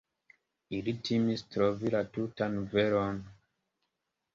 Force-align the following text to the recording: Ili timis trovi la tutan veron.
Ili 0.77 0.93
timis 1.11 1.45
trovi 1.57 1.95
la 1.99 2.03
tutan 2.19 2.59
veron. 2.77 3.25